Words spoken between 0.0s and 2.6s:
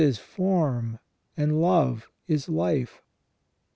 17 is form, and love is